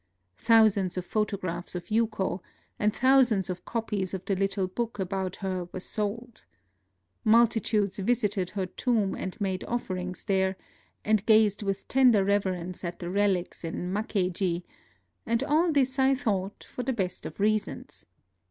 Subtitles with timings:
[0.39, 2.41] Thousands of photographs of Yuko
[2.79, 6.45] and thousands of copies of the little book about her were sold.
[7.23, 10.57] Multitudes visited her tomb and made offerings there,
[11.05, 14.63] and gazed with ten der reverence at the relics in Makkeiji;
[15.27, 18.07] and all this, I thought, for the best of reasons.